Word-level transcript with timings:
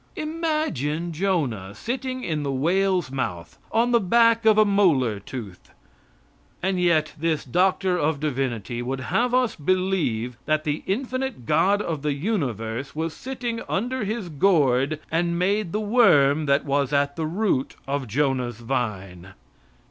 Imagine 0.15 1.11
Jonah 1.11 1.75
sitting 1.75 2.23
in 2.23 2.41
the 2.41 2.51
whale's 2.51 3.11
mouth, 3.11 3.59
on 3.71 3.91
the 3.91 3.99
back 3.99 4.47
of 4.47 4.57
a 4.57 4.65
molar 4.65 5.19
tooth; 5.19 5.69
and 6.63 6.79
yet 6.81 7.13
this 7.19 7.45
doctor 7.45 7.99
of 7.99 8.19
divinity 8.19 8.81
would 8.81 8.99
have 9.13 9.31
us 9.35 9.55
believe 9.55 10.37
that 10.47 10.63
the 10.63 10.81
infinite 10.87 11.45
God 11.45 11.83
of 11.83 12.01
the 12.01 12.13
universe 12.13 12.95
was 12.95 13.13
sitting 13.13 13.61
under 13.69 14.03
his 14.03 14.29
gourd 14.29 14.99
and 15.11 15.37
made 15.37 15.71
the 15.71 15.79
worm 15.79 16.47
that 16.47 16.65
was 16.65 16.91
at 16.91 17.15
the 17.15 17.27
root 17.27 17.75
of 17.87 18.07
Jonah's 18.07 18.57
vine. 18.59 19.35